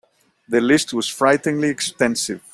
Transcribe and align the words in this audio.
The 0.49 0.59
list 0.59 0.95
was 0.95 1.07
frighteningly 1.07 1.69
extensive. 1.69 2.41